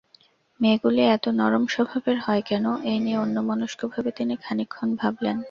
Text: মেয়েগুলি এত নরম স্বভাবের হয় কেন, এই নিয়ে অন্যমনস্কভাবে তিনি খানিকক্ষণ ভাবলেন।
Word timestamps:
মেয়েগুলি 0.59 1.01
এত 1.15 1.25
নরম 1.39 1.63
স্বভাবের 1.67 2.17
হয় 2.25 2.43
কেন, 2.45 2.65
এই 2.83 2.97
নিয়ে 2.99 3.17
অন্যমনস্কভাবে 3.17 4.09
তিনি 4.11 4.33
খানিকক্ষণ 4.35 4.89
ভাবলেন। 4.95 5.37